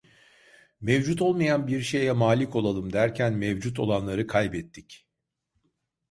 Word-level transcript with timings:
Mevcut 0.81 1.21
olmayan 1.21 1.67
bir 1.67 1.81
şeye 1.81 2.11
malik 2.11 2.55
olalım 2.55 2.93
derken 2.93 3.33
mevcut 3.33 3.79
olanları 3.79 4.27
kaybettik… 4.27 5.07